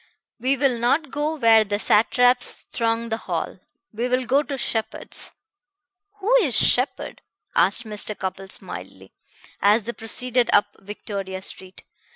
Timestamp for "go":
1.11-1.35, 4.25-4.41